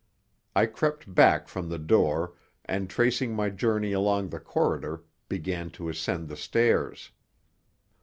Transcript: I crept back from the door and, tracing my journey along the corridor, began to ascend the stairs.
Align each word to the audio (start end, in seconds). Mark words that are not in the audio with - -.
I 0.55 0.65
crept 0.65 1.13
back 1.13 1.47
from 1.47 1.69
the 1.69 1.77
door 1.77 2.33
and, 2.65 2.89
tracing 2.89 3.35
my 3.35 3.51
journey 3.51 3.91
along 3.91 4.29
the 4.29 4.39
corridor, 4.39 5.03
began 5.29 5.69
to 5.77 5.89
ascend 5.89 6.27
the 6.27 6.35
stairs. 6.37 7.11